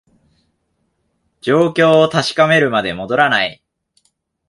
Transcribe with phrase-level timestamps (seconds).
[1.41, 3.61] 状況を確かめるまで戻らない